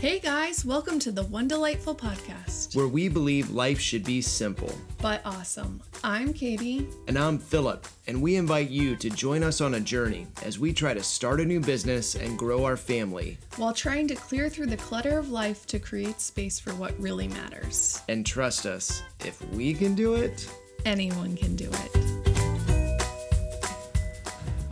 [0.00, 2.74] Hey guys, welcome to the One Delightful Podcast.
[2.74, 4.72] where we believe life should be simple.
[5.02, 5.82] But awesome.
[6.02, 6.88] I'm Katie.
[7.06, 10.72] And I'm Philip, and we invite you to join us on a journey as we
[10.72, 13.36] try to start a new business and grow our family.
[13.56, 17.28] While trying to clear through the clutter of life to create space for what really
[17.28, 18.00] matters.
[18.08, 20.48] And trust us, if we can do it.
[20.86, 21.96] Anyone can do it.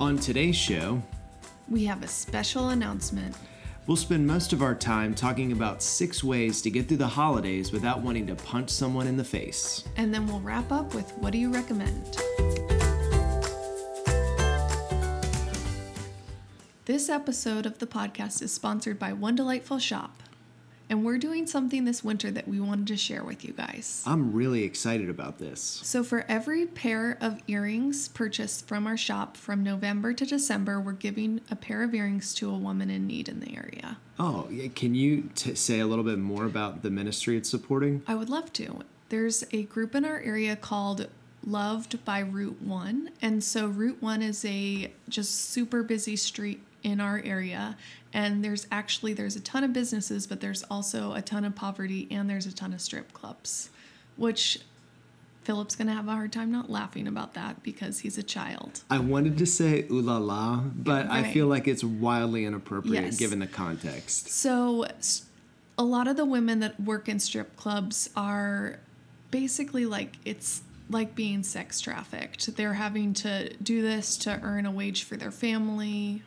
[0.01, 1.03] On today's show,
[1.69, 3.37] We have a special announcement.
[3.89, 7.73] We'll spend most of our time talking about six ways to get through the holidays
[7.73, 9.83] without wanting to punch someone in the face.
[9.97, 12.19] And then we'll wrap up with what do you recommend?
[16.85, 20.23] This episode of the podcast is sponsored by One Delightful Shop.
[20.91, 24.03] And we're doing something this winter that we wanted to share with you guys.
[24.07, 25.81] I'm really excited about this.
[25.83, 30.93] So, for every pair of earrings purchased from our shop from November to December, we're
[30.93, 33.99] giving a pair of earrings to a woman in need in the area.
[34.19, 38.03] Oh, can you t- say a little bit more about the ministry it's supporting?
[38.07, 38.81] I would love to.
[39.11, 41.09] There's a group in our area called
[41.45, 43.11] Loved by Route 1.
[43.23, 47.77] And so, Route 1 is a just super busy street in our area
[48.13, 52.07] and there's actually there's a ton of businesses but there's also a ton of poverty
[52.11, 53.71] and there's a ton of strip clubs
[54.17, 54.61] which
[55.43, 58.83] Philip's going to have a hard time not laughing about that because he's a child.
[58.91, 63.17] I wanted to say ooh la la, but I feel like it's wildly inappropriate Yes.
[63.17, 64.29] given the context.
[64.29, 64.85] So,
[65.79, 68.81] a lot of the women that work in strip clubs are
[69.31, 72.55] basically like it's like being sex trafficked.
[72.57, 76.23] They're having to do this to earn a wage for their family.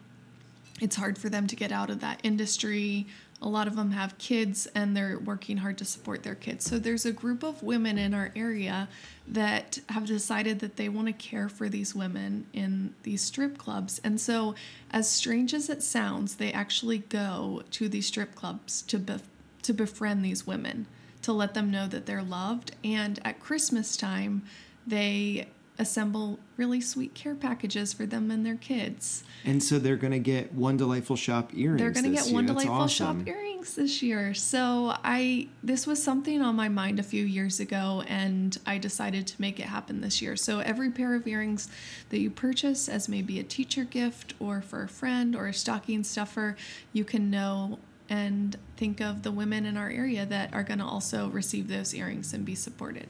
[0.81, 3.07] It's hard for them to get out of that industry.
[3.41, 6.65] A lot of them have kids and they're working hard to support their kids.
[6.65, 8.89] So there's a group of women in our area
[9.27, 14.01] that have decided that they want to care for these women in these strip clubs.
[14.03, 14.55] And so,
[14.91, 19.21] as strange as it sounds, they actually go to these strip clubs to bef-
[19.61, 20.87] to befriend these women,
[21.21, 22.75] to let them know that they're loved.
[22.83, 24.43] And at Christmas time,
[24.85, 25.47] they
[25.79, 29.23] assemble really sweet care packages for them and their kids.
[29.45, 31.81] And so they're going to get one delightful shop earrings.
[31.81, 32.35] They're going to get year.
[32.35, 33.25] one That's delightful awesome.
[33.25, 34.33] shop earrings this year.
[34.33, 39.27] So I this was something on my mind a few years ago and I decided
[39.27, 40.35] to make it happen this year.
[40.35, 41.67] So every pair of earrings
[42.09, 46.03] that you purchase as maybe a teacher gift or for a friend or a stocking
[46.03, 46.55] stuffer,
[46.93, 50.85] you can know and think of the women in our area that are going to
[50.85, 53.07] also receive those earrings and be supported.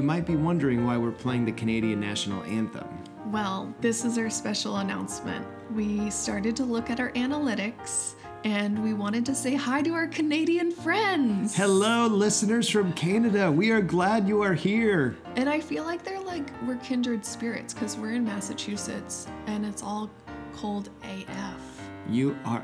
[0.00, 2.88] You might be wondering why we're playing the Canadian national anthem.
[3.26, 5.46] Well, this is our special announcement.
[5.74, 10.06] We started to look at our analytics and we wanted to say hi to our
[10.06, 11.54] Canadian friends.
[11.54, 13.52] Hello, listeners from Canada.
[13.52, 15.18] We are glad you are here.
[15.36, 19.82] And I feel like they're like we're kindred spirits because we're in Massachusetts and it's
[19.82, 20.08] all
[20.54, 21.90] cold AF.
[22.08, 22.59] You are.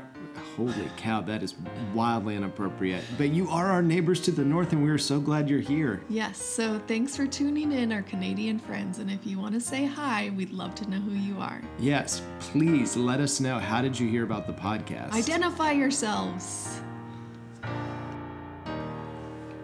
[0.57, 1.53] Holy cow, that is
[1.93, 3.03] wildly inappropriate.
[3.15, 6.01] But you are our neighbors to the north, and we are so glad you're here.
[6.09, 8.97] Yes, so thanks for tuning in, our Canadian friends.
[8.97, 11.61] And if you want to say hi, we'd love to know who you are.
[11.77, 13.59] Yes, please let us know.
[13.59, 15.11] How did you hear about the podcast?
[15.11, 16.81] Identify yourselves.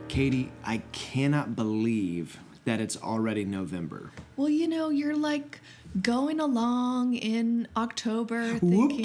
[0.10, 4.12] Katie, I cannot believe that it's already November.
[4.38, 5.60] Well, you know, you're like
[6.02, 9.04] going along in October thinking.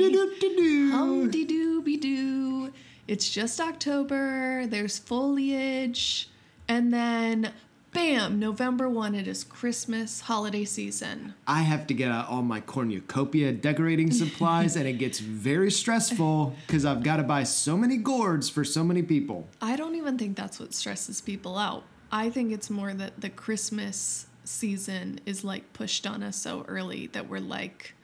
[0.90, 2.72] Humdy dooby doo.
[3.06, 6.28] It's just October, there's foliage,
[6.68, 7.52] and then
[7.90, 11.34] bam, November 1, it is Christmas holiday season.
[11.46, 16.54] I have to get out all my cornucopia decorating supplies, and it gets very stressful
[16.66, 19.48] because I've got to buy so many gourds for so many people.
[19.62, 21.84] I don't even think that's what stresses people out.
[22.12, 27.06] I think it's more that the Christmas season is like pushed on us so early
[27.08, 27.94] that we're like,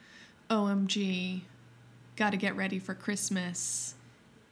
[0.50, 1.43] OMG,
[2.16, 3.94] gotta get ready for Christmas.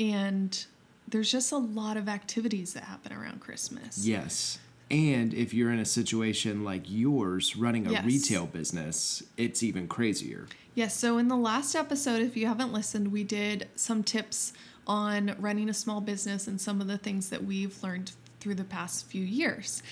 [0.00, 0.64] And
[1.06, 4.06] there's just a lot of activities that happen around Christmas.
[4.06, 4.58] Yes.
[4.90, 8.04] And if you're in a situation like yours running a Yes.
[8.04, 10.46] retail business, it's even crazier.
[10.74, 14.52] Yes, so in the last episode, if you haven't listened, we did some tips
[14.86, 18.64] on running a small business and some of the things that we've learned through the
[18.64, 19.82] past few years.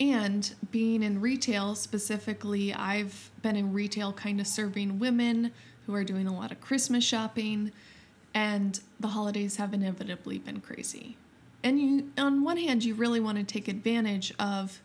[0.00, 5.52] And being in retail specifically, I've been in retail kind of serving women
[5.86, 7.70] who are doing a lot of Christmas shopping,
[8.32, 11.18] and the holidays have inevitably been crazy.
[11.62, 14.80] And you, on one hand, you really want to take advantage of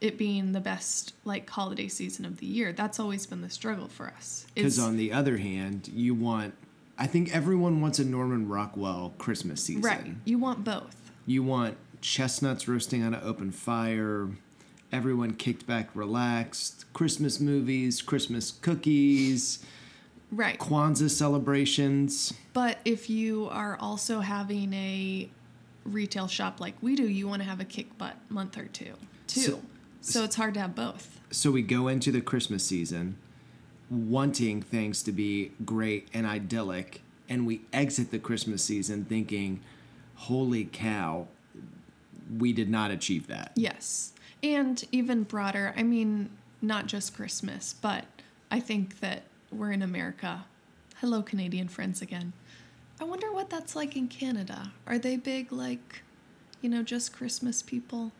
[0.00, 2.72] it being the best like holiday season of the year.
[2.72, 4.46] That's always been the struggle for us.
[4.54, 6.54] Because on the other hand, you want,
[6.96, 9.82] I think everyone wants a Norman Rockwell Christmas season.
[9.82, 10.96] right, you want both.
[11.26, 14.28] You want chestnuts roasting on an open fire,
[14.92, 19.64] everyone kicked back, relaxed, Christmas movies, Christmas cookies,
[20.32, 20.58] Right.
[20.60, 22.32] Kwanzaa celebrations.
[22.52, 25.28] But if you are also having a
[25.84, 28.94] retail shop like we do, you want to have a kick butt month or two,
[29.26, 29.40] too.
[29.40, 29.62] So-
[30.02, 31.20] So, it's hard to have both.
[31.30, 33.16] So we go into the Christmas season
[33.90, 39.60] wanting things to be great and idyllic, and we exit the Christmas season thinking,
[40.14, 41.26] holy cow,
[42.38, 43.52] we did not achieve that.
[43.54, 44.12] Yes.
[44.42, 46.30] And even broader, I mean,
[46.62, 48.04] not just Christmas, but
[48.50, 50.44] I think that we're in America.
[51.00, 52.32] Hello, Canadian friends again.
[53.00, 54.72] I wonder what that's like in Canada.
[54.86, 56.02] Are they big, like,
[56.60, 58.12] you know, just Christmas people?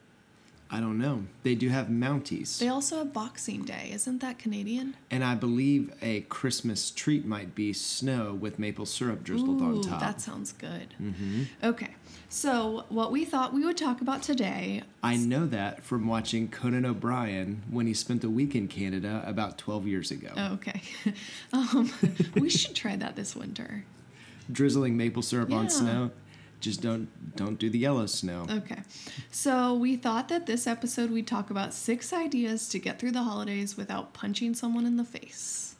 [0.73, 1.25] I don't know.
[1.43, 2.59] They do have Mounties.
[2.59, 3.91] They also have Boxing Day.
[3.93, 4.97] Isn't that Canadian?
[5.11, 10.01] And I believe a Christmas treat might be snow with maple syrup drizzled on top.
[10.01, 10.95] that sounds good.
[11.03, 11.43] Mm-hmm.
[11.65, 11.95] Okay.
[12.32, 14.85] So, what we thought we would talk about today.
[15.03, 19.59] I know that from watching Conan O'Brien when he spent a week in Canada about
[19.59, 20.29] 12 years ago.
[20.37, 20.81] Oh, okay.
[21.53, 21.93] um,
[22.37, 23.85] we should try that this winter.
[24.50, 26.12] Drizzling maple syrup on snow.
[26.61, 28.47] Just don't don't do the yellow snow.
[28.49, 28.83] Okay.
[29.33, 33.25] So we thought that this episode we'd talk about six ideas to get through the
[33.25, 35.75] holidays without punching someone in the face.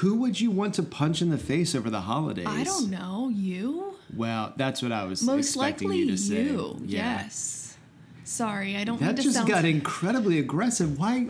[0.00, 2.46] Who would you want to punch in the face over the holidays?
[2.48, 3.30] I don't know.
[3.34, 3.94] You?
[4.14, 6.42] Well, that's what I was Most expecting likely you to say.
[6.44, 6.80] you.
[6.84, 7.20] Yeah.
[7.22, 7.76] Yes.
[8.24, 10.98] Sorry, I don't That just sound got incredibly aggressive.
[10.98, 11.28] Why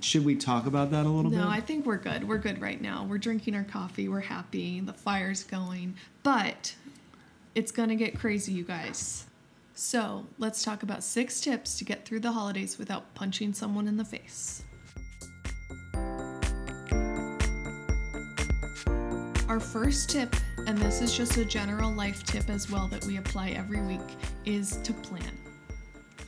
[0.00, 1.44] should we talk about that a little No, bit?
[1.44, 2.26] No, I think we're good.
[2.26, 3.04] We're good right now.
[3.08, 4.08] We're drinking our coffee.
[4.08, 4.80] We're happy.
[4.80, 5.94] The fire's going.
[6.22, 6.74] But
[7.54, 9.26] it's going to get crazy, you guys.
[9.74, 13.96] So let's talk about six tips to get through the holidays without punching someone in
[13.96, 14.64] the face.
[19.52, 20.34] Our first tip,
[20.66, 24.00] and this is just a general life tip as well that we apply every week,
[24.46, 25.38] is to plan.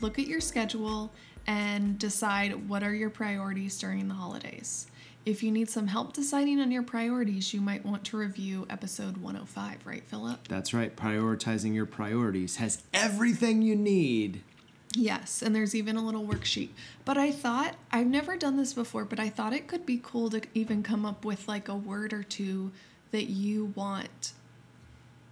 [0.03, 1.11] Look at your schedule
[1.47, 4.89] and decide what are your priorities during the holidays.
[5.25, 9.17] If you need some help deciding on your priorities, you might want to review episode
[9.17, 10.47] 105, right, Philip?
[10.47, 10.95] That's right.
[10.95, 14.43] Prioritizing your priorities has everything you need.
[14.95, 16.69] Yes, and there's even a little worksheet.
[17.07, 20.29] But I thought, I've never done this before, but I thought it could be cool
[20.29, 22.71] to even come up with like a word or two
[23.15, 24.33] that you want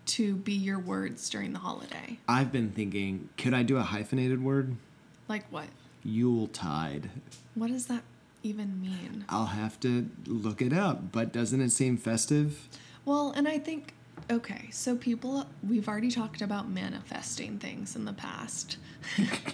[0.07, 2.17] to be your words during the holiday.
[2.29, 4.77] I've been thinking, could I do a hyphenated word?
[5.27, 5.67] Like what?
[6.05, 7.11] Yuletide.
[7.57, 8.05] What does that
[8.45, 9.25] even mean?
[9.29, 12.69] I'll have to look it up, but doesn't it seem festive?
[13.05, 13.95] Well, and I think,
[14.31, 18.77] okay, so people, we've already talked about manifesting things in the past.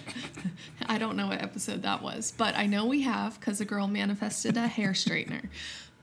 [0.85, 3.87] I don't know what episode that was, but I know we have because a girl
[3.87, 5.45] manifested a hair straightener.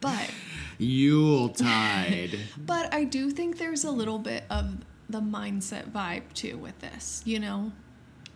[0.01, 0.31] But
[0.79, 2.39] Yuletide.
[2.59, 4.79] but I do think there's a little bit of
[5.09, 7.73] the mindset vibe too with this, you know?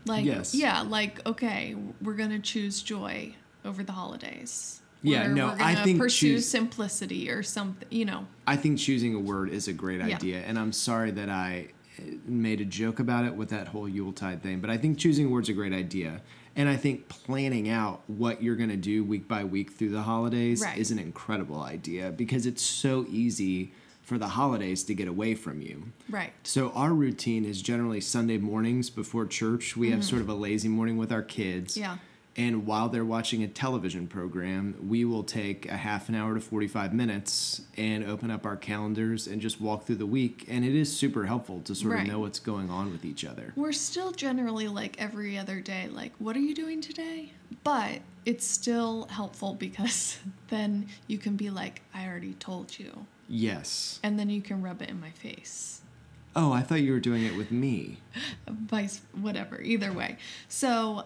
[0.06, 0.54] Like Yes.
[0.54, 3.34] yeah, like okay, we're to choose joy
[3.64, 4.80] over the holidays.
[5.02, 8.26] Yeah, no, we're I gonna think pursue choose- simplicity or something, you know.
[8.46, 10.14] I think choosing a word is a great Yeah.
[10.16, 11.68] idea, and I'm sorry that I
[11.98, 15.26] uh, made a joke about it with that whole Yuletide thing, but I think choosing
[15.26, 16.20] a word's a great idea.
[16.56, 20.02] And I think planning out what you're going to do week by week through the
[20.02, 20.76] holidays Right.
[20.76, 25.61] is an incredible idea because it's so easy for the holidays to get away from
[25.62, 25.93] you.
[26.08, 26.32] Right.
[26.43, 29.77] So our routine is generally Sunday mornings before church.
[29.77, 31.74] We have sort of a lazy morning with our kids.
[31.74, 31.82] Mm-hmm.
[31.82, 31.96] Yeah.
[32.37, 36.41] And while they're watching a television program, we will take a half an hour to
[36.41, 40.46] 45 minutes and open up our calendars and just walk through the week.
[40.49, 42.03] And it is super helpful to sort Right.
[42.03, 43.53] of know what's going on with each other.
[43.56, 47.32] We're still generally like every other day, like, what are you doing today?
[47.65, 50.19] But it's still helpful because
[50.49, 53.06] then you can be like, I already told you.
[53.29, 53.99] Yes.
[54.05, 55.81] And then you can rub it in my face.
[56.37, 57.99] Oh, I thought you were doing it with me.
[58.49, 60.17] Vice, whatever, either way.
[60.49, 61.05] So,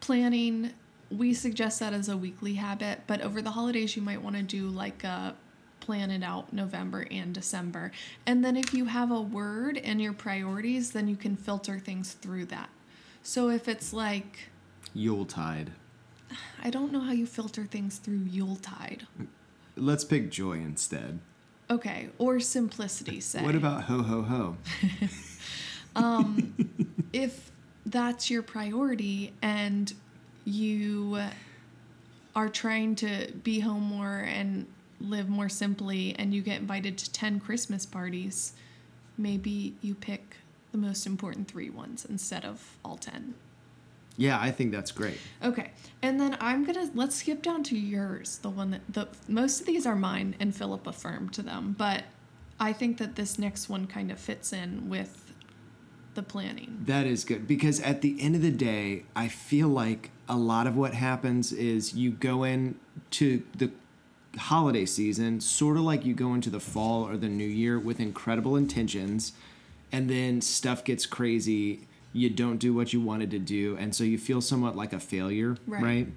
[0.00, 0.72] planning,
[1.10, 4.42] we suggest that as a weekly habit, but over the holidays, you might want to
[4.42, 5.34] do like a
[5.80, 7.90] plan it out November and December.
[8.26, 12.12] And then if you have a word and your priorities, then you can filter things
[12.12, 12.70] through that.
[13.22, 14.50] So if it's like,
[14.94, 15.72] Yuletide.
[16.62, 19.06] I don't know how you filter things through Yuletide.
[19.76, 21.18] Let's pick joy instead.
[21.70, 23.42] Okay, or simplicity, say.
[23.42, 24.56] What about ho ho ho?
[25.96, 26.54] Um,
[27.12, 27.49] if
[27.86, 29.92] that's your priority and
[30.44, 31.18] you
[32.34, 34.66] are trying to be home more and
[35.00, 38.52] live more simply and you get invited to 10 Christmas parties,
[39.16, 40.36] maybe you pick
[40.72, 43.34] the most important three ones instead of all 10.
[44.16, 45.18] Yeah, I think that's great.
[45.42, 45.70] Okay,
[46.02, 48.38] and then I'm gonna let's skip down to yours.
[48.38, 52.04] The one that the most of these are mine, and Philip affirmed to them, but
[52.58, 55.29] I think that this next one kind of fits in with
[56.14, 56.82] the planning.
[56.86, 60.66] That is good because at the end of the day, I feel like a lot
[60.66, 62.76] of what happens is you go in
[63.12, 63.70] to the
[64.38, 67.98] holiday season sort of like you go into the fall or the new year with
[67.98, 69.32] incredible intentions
[69.90, 71.80] and then stuff gets crazy
[72.12, 75.00] you don't do what you wanted to do and so you feel somewhat like a
[75.00, 75.82] failure Right.
[75.82, 76.08] right?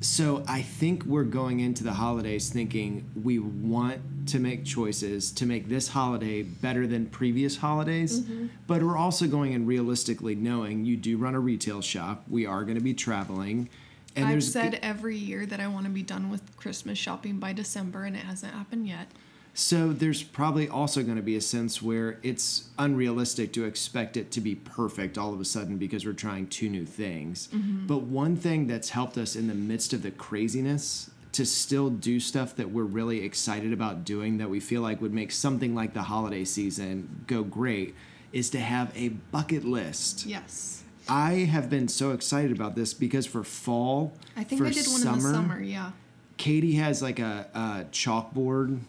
[0.00, 5.46] So I think we're going into the holidays thinking we want to make choices to
[5.46, 8.46] make this holiday better than previous holidays, Mm-hmm.
[8.66, 12.24] but we're also going in realistically knowing you do run a retail shop.
[12.28, 13.68] We are going to be traveling,
[14.14, 17.52] and I've said every year that I want to be done with Christmas shopping by
[17.52, 19.08] December, and it hasn't happened yet.
[19.54, 24.30] So there's probably also going to be a sense where it's unrealistic to expect it
[24.30, 27.48] to be perfect all of a sudden because we're trying two new things.
[27.86, 32.20] But one thing that's helped us in the midst of the craziness to still do
[32.20, 35.94] stuff that we're really excited about doing that we feel like would make something like
[35.94, 37.94] the holiday season go great
[38.32, 40.26] is to have a bucket list.
[40.26, 40.84] Yes.
[41.08, 44.86] I have been so excited about this because for fall, I think for I did
[44.86, 45.92] one in the summer, yeah.
[46.36, 48.80] Katie has like a, a chalkboard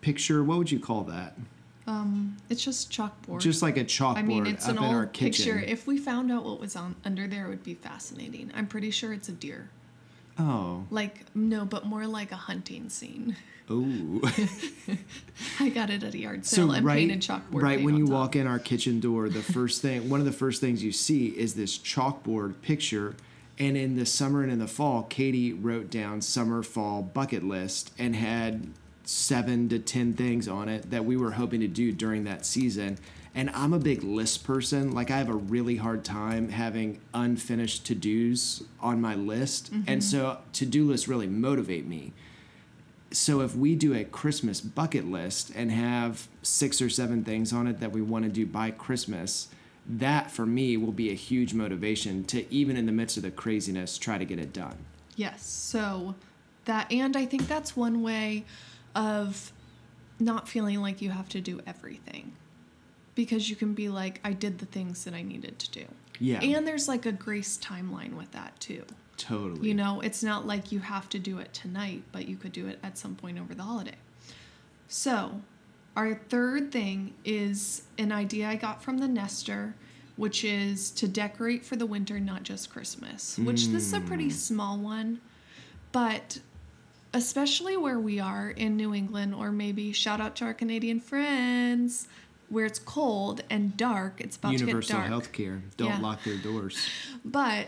[0.00, 0.44] picture.
[0.44, 1.36] What would you call that?
[1.86, 3.40] Um, It's just chalkboard.
[3.40, 5.58] Just like a chalkboard I mean, it's up an old picture.
[5.58, 8.52] If we found out what was on under there, it would be fascinating.
[8.54, 9.70] I'm pretty sure it's a deer.
[10.38, 13.36] Oh, Like no, but more like a hunting scene.
[13.70, 14.20] ooh.
[15.60, 17.62] I got it at a yard so sale and right, painted chalkboard.
[17.62, 18.12] right paint when you top.
[18.14, 21.28] walk in our kitchen door, the first thing, one of the first things you see
[21.28, 23.14] is this chalkboard picture.
[23.58, 27.92] And in the summer and in the fall, Katie wrote down summer fall bucket list
[27.98, 28.68] and had
[29.04, 32.98] seven to ten things on it that we were hoping to do during that season.
[33.34, 34.92] And I'm a big list person.
[34.92, 39.86] Like I have a really hard time having unfinished to dos on my list, and
[39.86, 40.00] mm-hmm.
[40.00, 42.12] so to do lists really motivate me.
[43.12, 47.66] so if we do a Christmas bucket list and have six or seven things on
[47.66, 49.48] it that we want to do by Christmas,
[49.86, 53.30] that for me will be a huge motivation to even in the midst of the
[53.30, 54.76] craziness try to get it done.
[55.16, 55.44] Yes.
[55.44, 56.14] So
[56.64, 58.44] that, and I think that's one way
[58.94, 59.52] of
[60.18, 62.32] not feeling like you have to do everything
[63.14, 65.84] because you can be like, I did the things that I needed to do.
[66.18, 66.40] Yeah.
[66.40, 68.84] And there's like a grace timeline with that too.
[69.16, 69.68] Totally.
[69.68, 72.66] You know, it's not like you have to do it tonight, but you could do
[72.66, 73.96] it at some point over the holiday.
[74.88, 75.40] So,
[75.96, 79.74] our third thing is an idea I got from the Nester,
[80.16, 84.24] which is to decorate for the winter, not just Christmas, which this is a pretty
[84.24, 84.30] hmm.
[84.30, 85.20] small one,
[85.92, 86.40] but
[87.14, 92.08] especially where we are in New England, or maybe shout out to our Canadian friends,
[92.52, 95.38] where it's cold and dark, it's about Universal to get dark.
[95.38, 95.60] Universal healthcare.
[95.76, 95.98] Don't Yeah.
[96.00, 96.76] lock their doors.
[97.24, 97.66] But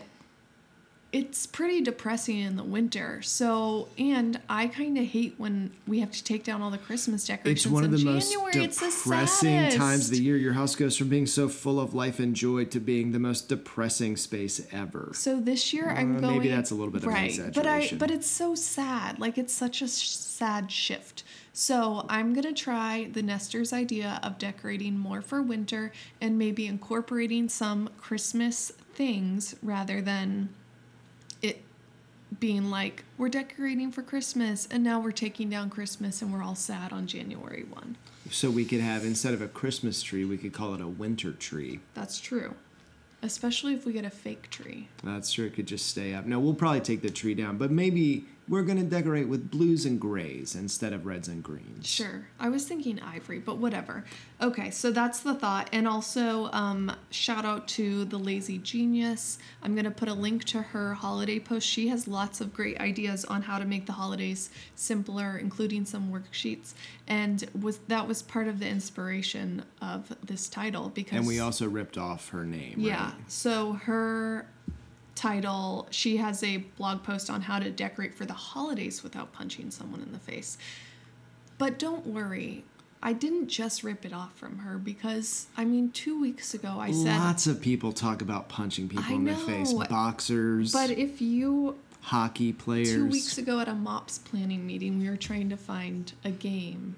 [1.11, 3.21] it's pretty depressing in the winter.
[3.21, 7.25] So, and I kind of hate when we have to take down all the Christmas
[7.25, 7.65] decorations.
[7.65, 8.67] It's one of the most January.
[8.67, 10.35] The depressing times of the year.
[10.35, 13.47] Your house goes from being so full of life and joy to being the most
[13.47, 15.11] depressing space ever.
[15.15, 16.33] So this year I'm Uh, going.
[16.39, 19.17] maybe that's a little bit of an right, but I but it's so sad.
[19.17, 21.23] Like it's such a sad shift.
[21.57, 27.47] So I'm gonna try the Nester's idea of decorating more for winter and maybe incorporating
[27.47, 30.49] some Christmas things rather than
[31.41, 31.63] it
[32.41, 36.55] being like we're decorating for Christmas and now we're taking down Christmas and we're all
[36.55, 37.95] sad on January one.
[38.29, 41.31] So we could have instead of a Christmas tree, we could call it a winter
[41.31, 41.79] tree.
[41.93, 42.53] That's true.
[43.21, 44.89] Especially if we get a fake tree.
[45.05, 45.45] That's true.
[45.45, 46.25] It could just stay up.
[46.25, 49.85] No, we'll probably take the tree down, but maybe we're going to decorate with blues
[49.85, 51.87] and grays instead of reds and greens.
[51.87, 52.27] Sure.
[52.39, 54.05] I was thinking ivory, but whatever.
[54.39, 55.67] Okay, so that's the thought.
[55.71, 59.39] And also, um, shout out to the Lazy Genius.
[59.63, 61.67] I'm going to put a link to her holiday post.
[61.67, 66.11] She has lots of great ideas on how to make the holidays simpler, including some
[66.11, 66.73] worksheets.
[67.07, 71.67] And was that was part of the inspiration of this title because And we also
[71.67, 72.75] ripped off her name.
[72.77, 73.05] yeah.
[73.05, 73.13] Right?
[73.27, 74.47] So her
[75.25, 79.71] title, she has a blog post on how to decorate for the holidays without punching
[79.71, 80.57] someone in the face.
[81.57, 82.63] But don't worry,
[83.01, 86.91] I didn't just rip it off from her because I mean, two weeks ago I
[86.91, 89.73] said, Lots of people talk about punching people I in the face.
[89.73, 92.93] Boxers, but if you hockey players.
[92.93, 96.97] two weeks ago at a MOPS planning meeting, we were trying to find a game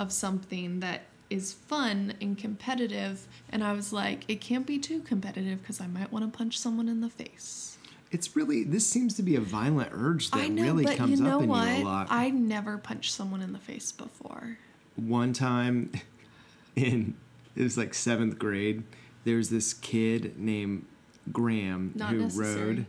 [0.00, 1.02] of something that
[1.32, 5.86] is fun and competitive, and I was like, it can't be too competitive because I
[5.86, 7.78] might want to punch someone in the face.
[8.10, 11.36] It's really this seems to be a violent urge that know, really comes you know
[11.38, 11.78] up in what?
[11.78, 12.06] you a lot.
[12.10, 14.58] I never punched someone in the face before.
[14.96, 15.90] one time
[16.76, 17.16] in
[17.56, 18.82] it was like seventh grade
[19.24, 20.84] there was this kid named
[21.32, 22.64] graham Not who necessary.
[22.64, 22.86] rode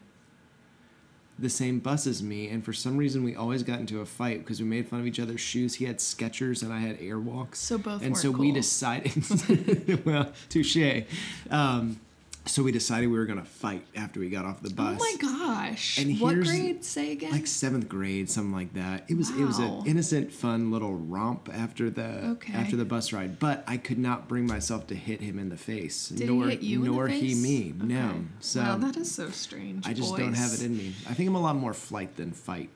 [1.39, 4.39] the same bus as me, and for some reason we always got into a fight
[4.39, 5.75] because we made fun of each other's shoes.
[5.75, 7.55] He had Skechers and I had Airwalks.
[7.55, 10.05] So both And so we decided.
[10.05, 11.03] well, touche.
[11.49, 11.99] Um,
[12.45, 14.99] so we decided we were gonna fight after we got off the oh bus.
[14.99, 15.97] Oh my gosh.
[15.97, 16.83] And what grade?
[16.83, 17.31] Say again.
[17.31, 19.05] Like seventh grade, something like that.
[19.09, 22.53] It was it was an innocent, fun little romp after the Okay.
[22.53, 23.39] after the bus ride.
[23.39, 26.09] But I could not bring myself to hit him in the face.
[26.09, 27.43] Did nor he hit you nor in the face?
[27.43, 27.73] he me.
[27.77, 28.25] No.
[28.39, 29.87] So wow, that is so strange.
[29.87, 30.93] I just don't have it in me.
[31.09, 32.69] I think I'm a lot more flight than fight.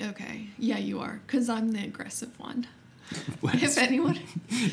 [0.00, 0.48] Okay.
[0.58, 1.20] Yeah, you are.
[1.26, 2.66] Because I'm the aggressive one.
[3.42, 4.18] If anyone.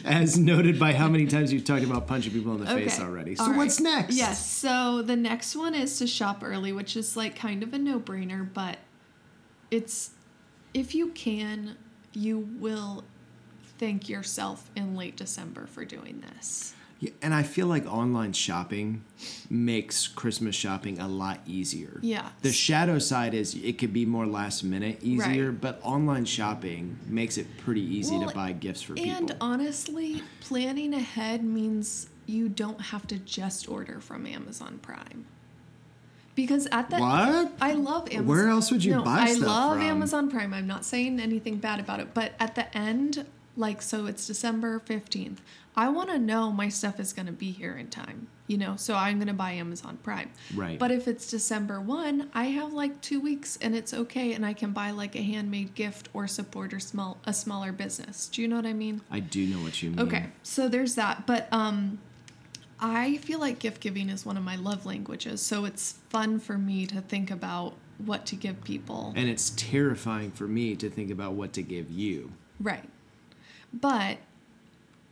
[0.06, 3.36] as noted by how many times you've talked about punching people in the face already.
[3.36, 3.58] So right.
[3.58, 4.16] what's next?
[4.16, 4.46] Yes.
[4.46, 8.00] So the next one is to shop early, which is like kind of a no
[8.00, 8.80] brainer, but
[9.72, 10.12] it's
[10.74, 11.78] if you can,
[12.14, 13.04] you will
[13.78, 16.74] thank yourself in late December for doing this.
[17.04, 19.04] Yeah, and I feel like online shopping
[19.50, 22.00] makes Christmas shopping a lot easier.
[22.02, 22.30] Yeah.
[22.44, 25.60] The shadow side is it could be more last minute easier, Right.
[25.60, 29.18] but online shopping makes it pretty easy Well, to buy gifts for And people.
[29.18, 35.26] And honestly, planning ahead means you don't have to just order from Amazon Prime.
[36.36, 37.52] Because at that What?
[37.60, 38.28] I love Amazon.
[38.28, 39.82] Where else would you no, buy I stuff love from?
[39.88, 40.54] Amazon Prime.
[40.54, 44.80] I'm not saying anything bad about it, but at the end, like so it's December
[44.80, 45.38] 15th.
[45.76, 48.76] I want to know my stuff is going to be here in time, you know,
[48.76, 50.32] so I'm going to buy Amazon Prime.
[50.54, 50.78] Right.
[50.78, 54.54] But if it's December 1, I have like 2 weeks and it's okay and I
[54.54, 58.28] can buy like a handmade gift or support or small a smaller business.
[58.28, 59.02] Do you know what I mean?
[59.10, 60.00] I do know what you mean.
[60.00, 61.26] Okay, so there's that.
[61.26, 62.00] But um,
[62.80, 65.42] I feel like gift giving is one of my love languages.
[65.42, 69.14] So it's fun for me to think about what to give people.
[69.16, 72.32] And it's terrifying for me to think about what to give you.
[72.60, 72.90] Right.
[73.74, 74.18] But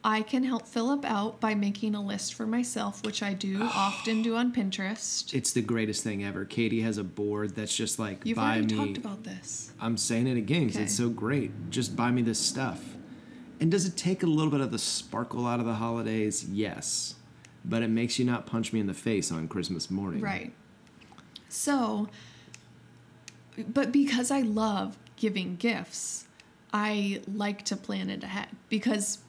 [0.04, 4.22] I can help Philip out by making a list for myself, which I do often
[4.22, 5.34] do on Pinterest.
[5.34, 6.46] It's the greatest thing ever.
[6.46, 8.86] Katie has a board that's just like You've buy already me.
[8.94, 9.72] talked about this.
[9.80, 10.84] I'm saying it again because Okay.
[10.86, 11.52] it's so great.
[11.70, 12.96] Just buy me this stuff.
[13.60, 16.46] And does it take a little bit of the sparkle out of the holidays?
[16.50, 17.16] Yes.
[17.64, 20.20] But it makes you not punch me in the face on Christmas morning.
[20.22, 20.52] Right.
[21.48, 22.10] So,
[23.68, 26.26] but because I love giving gifts,
[26.74, 29.20] I like to plan it ahead because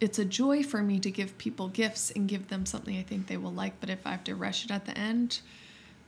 [0.00, 3.26] it's a joy for me to give people gifts and give them something I think
[3.26, 3.80] they will like.
[3.80, 5.40] But if I have to rush it at the end,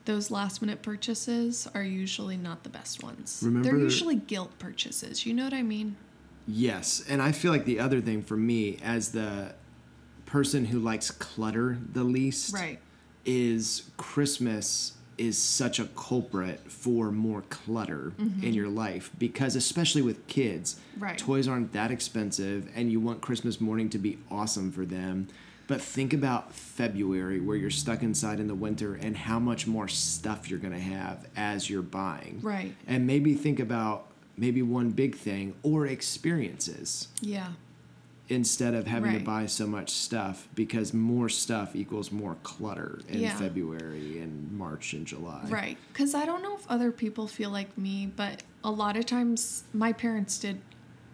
[0.04, 3.40] those last minute purchases are usually not the best ones.
[3.44, 5.24] Remember, They're usually guilt purchases.
[5.24, 5.96] You know what I mean?
[6.46, 7.04] Yes.
[7.08, 9.54] And I feel like the other thing for me, as the
[10.26, 12.80] person who likes clutter the least, Right.
[13.24, 18.44] is Christmas is such a culprit for more clutter mm-hmm.
[18.44, 21.16] in your life because especially with kids Right.
[21.18, 25.28] toys aren't that expensive and you want Christmas morning to be awesome for them
[25.68, 29.88] but think about February where you're stuck inside in the winter and how much more
[29.88, 32.74] stuff you're going to have as you're buying Right.
[32.86, 37.48] and maybe think about maybe one big thing or experiences Yeah.
[38.28, 43.20] Instead of having to buy so much stuff because more stuff equals more clutter in
[43.20, 43.36] Yeah.
[43.36, 45.44] February and March and July.
[45.48, 45.78] Right.
[45.92, 49.62] Because I don't know if other people feel like me, but a lot of times
[49.72, 50.60] my parents did,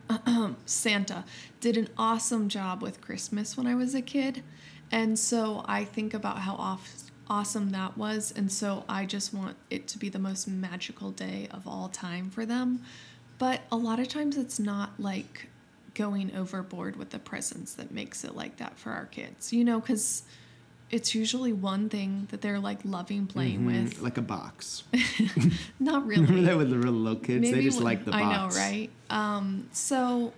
[0.66, 1.25] Santa
[1.61, 4.42] did an awesome job with Christmas when I was a kid.
[4.90, 6.90] And so I think about how off,
[7.29, 8.33] awesome that was.
[8.35, 12.31] And so I just want it to be the most magical day of all time
[12.31, 12.83] for them.
[13.38, 15.48] But a lot of times it's not like
[15.95, 19.81] going overboard with the presents that makes it like that for our kids, you know,
[19.81, 20.23] because
[20.91, 24.01] it's usually one thing that they're like loving playing Mhm, with.
[24.03, 24.85] Like a box.
[25.81, 26.45] Not Remember really.
[26.47, 27.51] that with the real little kids?
[27.51, 28.25] they just when- like the box.
[28.25, 28.91] I know, right?
[29.11, 30.33] Um, so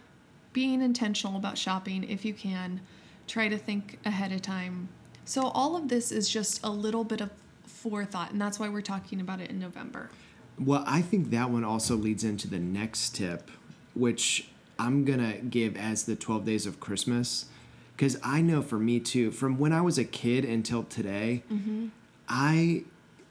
[0.53, 2.81] being intentional about shopping, if you can,
[3.27, 4.89] try to think ahead of time.
[5.25, 7.31] So all of this is just a little bit of
[7.65, 10.11] forethought, and that's why we're talking about it in November.
[10.59, 13.51] Well, I think that one also leads into the next tip,
[13.95, 17.47] which I'm to give as the 12 days of Christmas.
[17.97, 21.89] Because I know for me too, from when I was a kid until today, Mm-hmm.
[22.29, 22.85] I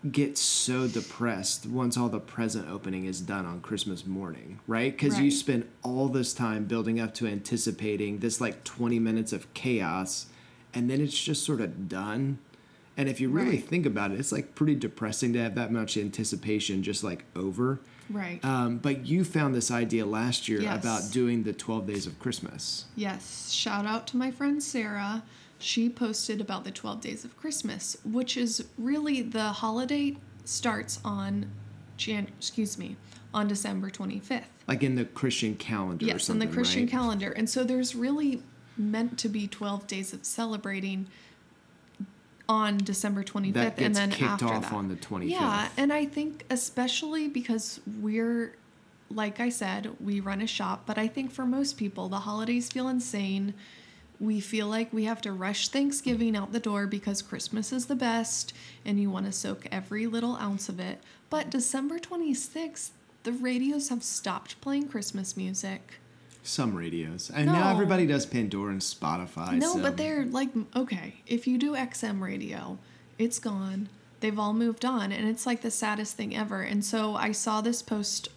[0.10, 4.92] get so depressed once all the present opening is done on Christmas morning, right?
[4.92, 9.52] Because you spend all this time building up to anticipating this like 20 minutes of
[9.54, 10.28] chaos,
[10.74, 12.40] and then it's just sort of done.
[12.96, 13.68] And if you really Right.
[13.68, 17.80] think about it, it's like pretty depressing to have that much anticipation just like over.
[18.10, 18.44] Right.
[18.46, 20.84] Um, but you found this idea last year Yes.
[20.84, 22.86] about doing the 12 days of Christmas.
[22.96, 25.24] Yes, shout out to my friend Sarah.
[25.58, 31.48] She posted about the 12 days of Christmas, which is really the holiday starts on
[31.98, 32.98] Jan excuse me,
[33.34, 34.44] on December 25th.
[34.68, 36.90] Like in the Christian calendar or Yes, in the Christian right?
[36.92, 37.32] calendar.
[37.32, 38.44] And so there's really
[38.78, 41.08] meant to be 12 days of celebrating
[42.54, 44.74] on December 25th That and then kicked after off that.
[44.74, 45.30] on the 25th.
[45.30, 48.56] Yeah, and I think especially because we're
[49.10, 52.70] like I said, we run a shop, but I think for most people the holidays
[52.70, 53.54] feel insane.
[54.20, 57.96] We feel like we have to rush Thanksgiving out the door because Christmas is the
[57.96, 58.54] best
[58.86, 61.00] and you want to soak every little ounce of it.
[61.30, 62.92] But December 26th,
[63.24, 66.00] the radios have stopped playing Christmas music.
[66.44, 67.32] Some radios.
[67.34, 69.58] And now everybody does Pandora and Spotify.
[69.58, 72.78] No, so- but they're like, okay, if you do XM radio,
[73.18, 73.90] it's gone.
[74.20, 76.62] They've all moved on, and it's like the saddest thing ever.
[76.62, 78.30] And so I saw this post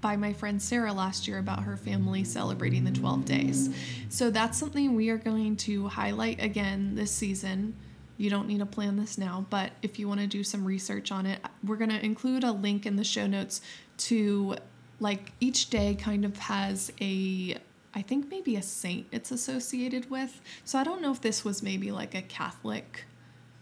[0.00, 3.70] by my friend Sarah last year about her family celebrating the 12 days.
[4.10, 7.74] So that's something we are going to highlight again this season.
[8.18, 11.10] You don't need to plan this now, but if you want to do some research
[11.10, 13.60] on it, we're going to include a link in the show notes
[13.98, 14.56] to
[15.00, 17.56] like each day kind of has a
[17.96, 20.40] I think maybe a saint it's associated with.
[20.64, 23.04] So I don't know if this was maybe like a Catholic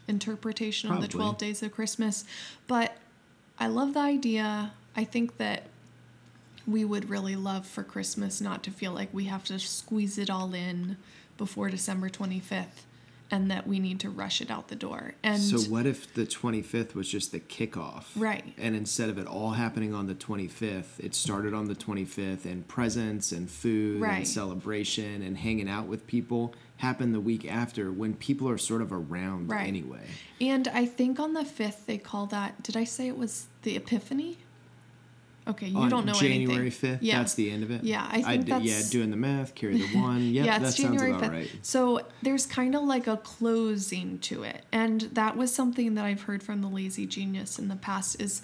[0.08, 2.24] interpretation of the 12 days of Christmas,
[2.66, 2.96] but
[3.58, 4.72] I love the idea.
[4.96, 5.64] I think that
[6.66, 10.30] we would really love for Christmas not to feel like we have to squeeze it
[10.30, 10.96] all in
[11.36, 12.84] before December 25th
[13.32, 15.14] and that we need to rush it out the door.
[15.22, 18.04] And So what if the 25th was just the kickoff?
[18.14, 18.52] Right.
[18.58, 22.68] And instead of it all happening on the 25th, it started on the 25th and
[22.68, 24.18] presents and food Right.
[24.18, 28.82] and celebration and hanging out with people happened the week after when people are sort
[28.82, 29.66] of around Right.
[29.66, 30.06] anyway.
[30.40, 33.76] And I think on the 5th they call that, did I say it was the
[33.76, 34.38] Epiphany?
[35.48, 36.46] Okay, you on don't know anything.
[36.46, 36.70] January.
[36.70, 37.18] 5th, Yeah.
[37.18, 37.82] that's the end of it?
[37.82, 40.20] Yeah, I think d- Yeah, doing the math, carry the one.
[40.32, 41.32] Yep, yeah, that it's sounds January about 5th.
[41.32, 41.50] right.
[41.62, 44.64] So there's kind of like a closing to it.
[44.70, 48.42] And that was something that I've heard from the lazy genius in the past is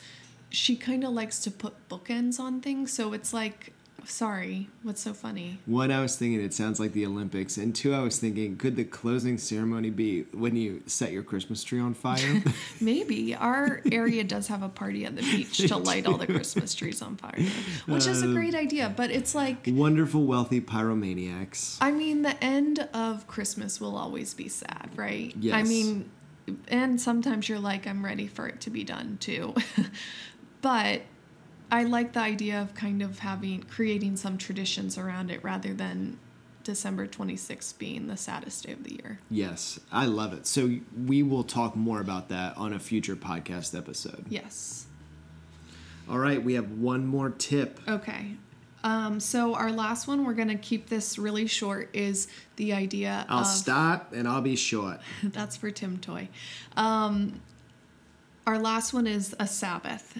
[0.50, 2.92] she kind of likes to put bookends on things.
[2.92, 3.72] So it's like,
[4.08, 5.58] sorry, what's so funny?
[5.66, 8.74] One, I was thinking it sounds like the Olympics, and two, I was thinking, could
[8.76, 12.42] the closing ceremony be when you set your Christmas tree on fire?
[12.80, 16.74] Maybe our area does have a party at the beach to light all the Christmas
[16.74, 17.38] trees on fire,
[17.86, 18.92] which is a Uh, great idea.
[18.96, 21.76] But it's like, Wonderful, wealthy pyromaniacs.
[21.80, 25.34] I mean, the end of Christmas will always be sad, right?
[25.38, 25.54] Yes.
[25.54, 26.10] I mean,
[26.68, 29.54] and sometimes you're like, I'm ready for it to be done too.
[30.62, 31.02] but
[31.70, 36.18] I like the idea of kind of having, creating some traditions around it rather than
[36.64, 39.20] December 26th being the saddest day of the year.
[39.30, 40.46] Yes, I love it.
[40.46, 44.24] So we will talk more about that on a future podcast episode.
[44.28, 44.86] Yes.
[46.08, 47.80] All right, we have one more tip.
[47.86, 48.36] Okay.
[48.84, 53.26] Um, so our last one, we're going to keep this really short, is the idea
[53.28, 53.46] I'll of.
[53.46, 55.00] stop and I'll be short.
[55.22, 56.28] That's for Tim Toy.
[56.76, 57.40] Um,
[58.46, 60.18] our last one is a Sabbath,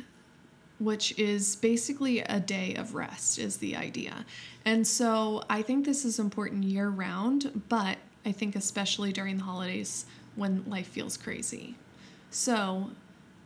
[0.79, 4.25] which is basically a day of rest, is the idea.
[4.65, 9.45] And so I think this is important year round, but I think especially during the
[9.45, 11.75] holidays when life feels crazy.
[12.31, 12.91] So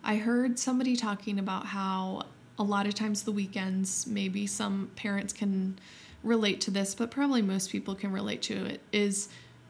[0.05, 2.25] I heard somebody talking about how
[2.59, 5.79] a lot of times the weekends, maybe some parents can
[6.23, 9.29] relate to this, but probably most people can relate to it, is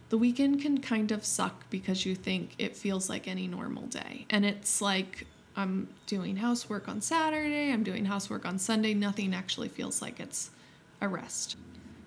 [0.09, 4.27] the weekend can kind of suck because you think it feels like any normal day.
[4.31, 9.69] And it's like, I'm doing housework on Saturday, I'm doing housework on Sunday, nothing actually
[9.69, 10.51] feels like it's
[11.01, 11.57] a rest.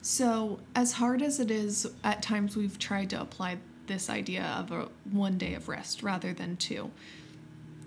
[0.02, 4.72] So, as hard as it is, at times we've tried to apply this idea of
[4.72, 6.92] a one day of rest rather than two.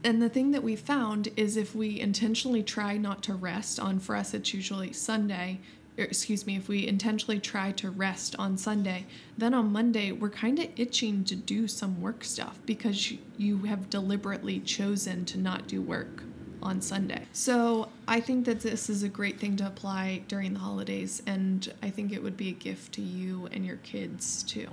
[0.05, 3.99] And the thing that we found is if we intentionally try not to rest on,
[3.99, 5.61] for us, it's usually Sunday,
[5.98, 9.06] Er, excuse me, if we intentionally try to rest on Sunday,
[9.37, 13.58] then on Monday, we're kind of itching to do some work stuff because you- you
[13.64, 16.22] have deliberately chosen to not do work
[16.62, 17.26] on Sunday.
[17.32, 21.72] So I think that this is a great thing to apply during the holidays, and
[21.82, 24.68] I think it would be a gift to you and your kids too.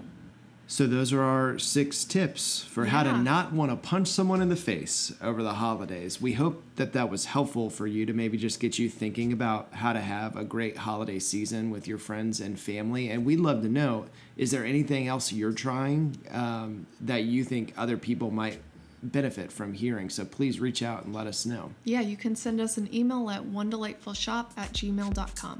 [0.67, 4.49] So those are our six tips for how to not want to punch someone in
[4.49, 6.19] the face over the holidays.
[6.19, 9.69] We hope that that was helpful for you to maybe just get you thinking about
[9.73, 13.09] how to have a great holiday season with your friends and family.
[13.09, 14.05] And we'd love to know:
[14.37, 18.59] is there anything else you're trying um, that you think other people might
[19.03, 20.09] benefit from hearing?
[20.09, 21.71] So please reach out and let us know.
[21.83, 25.59] Yeah, you can send us an email at one delightful shop at gmail.com.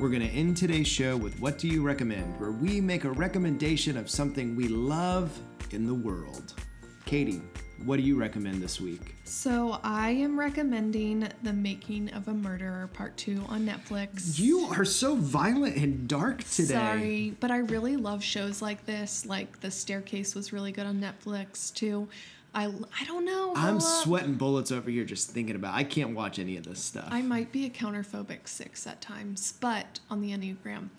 [0.00, 3.12] We're going to end today's show with What Do You Recommend, where we make a
[3.12, 5.38] recommendation of something we love
[5.70, 6.54] in the world.
[7.04, 7.40] Katie,
[7.84, 9.14] what do you recommend this week?
[9.22, 14.36] So I am recommending The Making of a Murderer Part 2 on Netflix.
[14.36, 16.74] You are so violent and dark today.
[16.74, 19.24] Sorry, but I really love shows like this.
[19.26, 22.08] Like The Staircase was really good on Netflix too.
[22.54, 23.52] I, I don't know.
[23.56, 25.74] I'm sweating bullets over here just thinking about.
[25.74, 27.08] I can't watch any of this stuff.
[27.10, 30.90] I might be a counterphobic six at times, but on the Enneagram,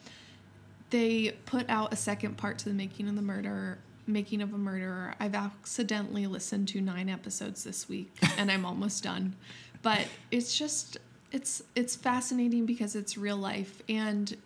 [0.89, 4.57] they put out a second part to the making of the murder making of a
[4.57, 9.35] murderer i've accidentally listened to nine episodes this week and i'm almost done
[9.81, 10.97] but it's just
[11.31, 14.37] it's it's fascinating because it's real life and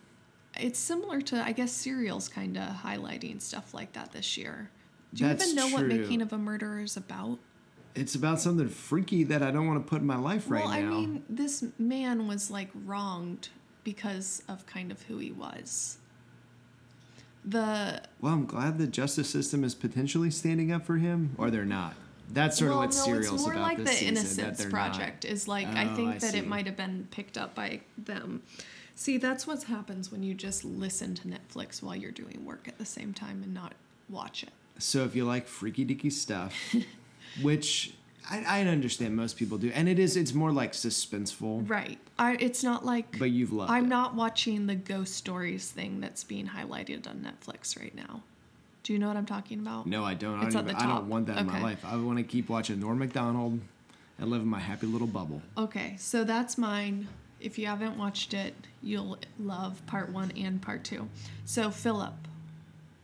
[0.57, 4.69] it's similar to i guess serials kind of highlighting stuff like that this year
[5.13, 7.39] do you That's even know what making of a murderer is about
[7.95, 10.69] It's about something freaky that I don't want to put in my life right now.
[10.69, 13.49] well i mean this man was like wronged
[13.83, 15.97] because of kind of who he was
[17.45, 21.65] the well, I'm glad the justice system is potentially standing up for him, or they're
[21.65, 21.93] not.
[22.31, 24.19] That's sort well, of what no, Serial's it's more about like this the season, that
[24.21, 26.37] Innocence Project is like I Oh, think I that see.
[26.37, 28.43] it might have been picked up by them.
[28.93, 32.77] See, that's what happens when you just listen to Netflix while you're doing work at
[32.77, 33.73] the same time and not
[34.09, 34.49] watch it.
[34.79, 36.55] So if you like freaky deaky stuff,
[37.41, 37.93] which
[38.29, 41.69] I, I understand most people do, and it is, it's more like suspenseful.
[41.69, 41.99] Right.
[42.17, 43.89] I it's not like But you've loved I'm it.
[43.89, 48.23] not watching the ghost stories thing that's being highlighted on Netflix right now.
[48.83, 49.85] Do you know what I'm talking about?
[49.85, 50.39] No, I don't.
[50.39, 51.83] I It's don't, at even, I don't want that in my life.
[51.85, 53.59] I want to keep watching Norm Macdonald
[54.17, 55.41] and live in my happy little bubble.
[55.57, 57.07] Okay, so that's mine.
[57.39, 61.07] If you haven't watched it, you'll love part one and part two.
[61.45, 62.13] So, Philip,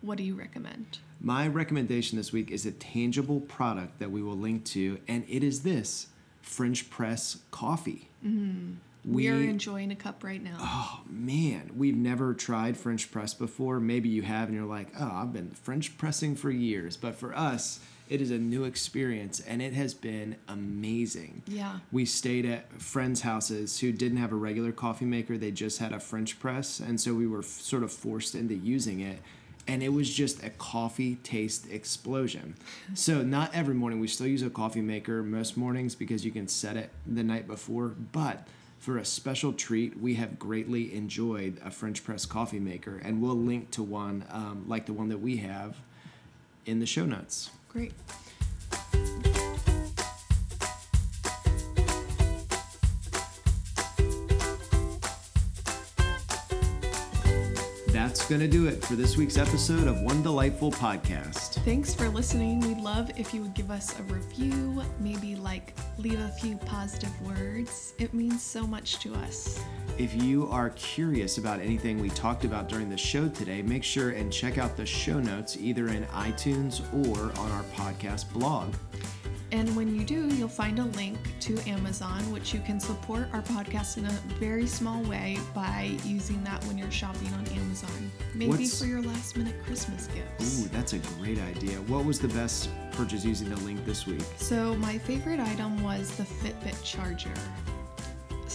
[0.02, 1.00] what do you recommend?
[1.20, 5.44] My recommendation this week is a tangible product that we will link to, and it
[5.44, 6.08] is this
[6.42, 8.10] French press coffee.
[8.26, 8.74] Mm-hmm.
[9.06, 10.58] We, are enjoying a cup right now.
[10.60, 13.80] Oh man, we've never tried French press before.
[13.80, 16.98] Maybe you have, and you're like, oh, I've been French pressing for years.
[16.98, 21.44] But for us, it is a new experience, and it has been amazing.
[21.48, 21.80] Yeah.
[21.92, 25.94] We stayed at friends' houses who didn't have a regular coffee maker, they just had
[25.94, 26.80] a French press.
[26.80, 29.20] And so we were f- sort of forced into using it.
[29.68, 32.56] And it was just a coffee taste explosion.
[32.94, 36.48] So, not every morning, we still use a coffee maker most mornings because you can
[36.48, 37.88] set it the night before.
[37.88, 38.48] But
[38.78, 43.02] for a special treat, we have greatly enjoyed a French press coffee maker.
[43.04, 45.78] And we'll link to one um, like the one that we have
[46.68, 47.50] in the show notes.
[47.70, 47.94] Great.
[58.06, 61.56] That's going to do it for this week's episode of One Delightful Podcast.
[61.66, 62.60] Thanks for listening.
[62.60, 67.10] We'd love if you would give us a review, maybe like leave a few positive
[67.24, 67.96] words.
[67.98, 69.60] It means so much to us.
[69.98, 74.12] If you are curious about anything we talked about during the show today, make sure
[74.12, 78.72] and check out the show notes either in iTunes or on our podcast blog.
[79.52, 83.42] And when you do, you'll find a link to Amazon, which you can support our
[83.44, 88.12] podcast in a very small way by using that when you're shopping on Amazon.
[88.34, 90.62] Maybe What's- for your last minute Christmas gifts.
[90.64, 91.78] Ooh, that's a great idea.
[91.82, 94.24] What was the best purchase using the link this week?
[94.38, 97.34] So, my favorite item was the Fitbit charger.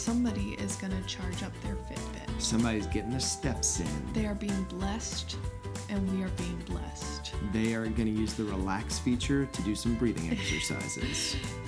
[0.01, 2.41] Somebody is going to charge up their Fitbit.
[2.41, 4.13] Somebody's getting the steps in.
[4.15, 5.37] They are being blessed,
[5.91, 7.35] and we are being blessed.
[7.53, 11.37] They are going to use the relax feature to do some breathing exercises.